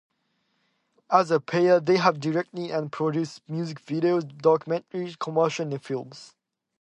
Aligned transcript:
As 1.11 1.29
a 1.29 1.39
pair, 1.39 1.79
they 1.79 1.97
have 1.97 2.19
directed 2.19 2.71
and 2.71 2.91
produced 2.91 3.43
music 3.47 3.79
videos, 3.85 4.23
documentaries, 4.23 5.19
commercials 5.19 5.71
and 5.71 5.79
films. 5.83 6.33